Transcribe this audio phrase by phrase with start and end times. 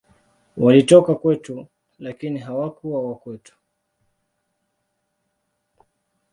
[0.57, 1.67] Walitoka kwetu,
[1.99, 3.55] lakini hawakuwa wa kwetu.